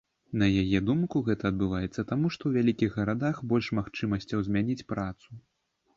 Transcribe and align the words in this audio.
На 0.43 0.47
яе 0.61 0.79
думку, 0.87 1.21
гэта 1.27 1.43
адбываецца 1.51 2.07
таму, 2.13 2.31
што 2.37 2.43
ў 2.47 2.51
вялікіх 2.63 2.97
гарадах 3.03 3.43
больш 3.53 3.65
магчымасцяў 3.81 4.39
змяніць 4.49 4.83
працу. 4.95 5.29